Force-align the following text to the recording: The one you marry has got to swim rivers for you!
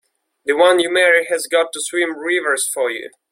The 0.45 0.55
one 0.57 0.79
you 0.79 0.91
marry 0.91 1.27
has 1.29 1.45
got 1.45 1.71
to 1.73 1.79
swim 1.79 2.17
rivers 2.17 2.67
for 2.67 2.89
you! 2.89 3.11